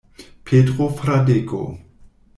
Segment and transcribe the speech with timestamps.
[0.45, 1.61] Petro Fradeko.